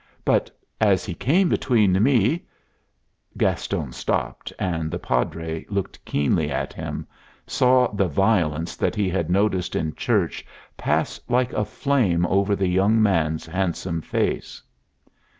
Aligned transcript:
But 0.25 0.49
as 0.79 1.05
he 1.05 1.13
came 1.13 1.47
between 1.47 2.01
me" 2.01 2.47
Gaston 3.37 3.91
stopped, 3.91 4.51
and 4.57 4.89
the 4.89 4.97
Padre, 4.97 5.63
looking 5.69 6.01
keenly 6.05 6.49
at 6.49 6.73
him, 6.73 7.05
saw 7.45 7.91
the 7.93 8.07
violence 8.07 8.75
that 8.77 8.95
he 8.95 9.09
had 9.11 9.29
noticed 9.29 9.75
in 9.75 9.93
church 9.93 10.43
pass 10.75 11.19
like 11.29 11.53
a 11.53 11.65
flame 11.65 12.25
over 12.25 12.55
the 12.55 12.67
young 12.67 12.99
man's 12.99 13.45
handsome 13.45 14.01
face. 14.01 14.63